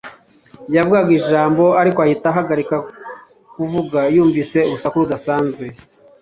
[0.75, 2.75] Yavugaga ijambo, ariko ahita ahagarika
[3.55, 5.65] kuvuga yumvise urusaku rudasanzwe